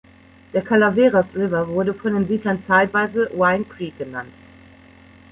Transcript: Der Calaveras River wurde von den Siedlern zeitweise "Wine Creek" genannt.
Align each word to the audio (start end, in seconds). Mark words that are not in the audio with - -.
Der 0.53 0.63
Calaveras 0.63 1.35
River 1.35 1.67
wurde 1.67 1.93
von 1.93 2.15
den 2.15 2.27
Siedlern 2.27 2.59
zeitweise 2.63 3.29
"Wine 3.37 3.65
Creek" 3.65 3.99
genannt. 3.99 4.33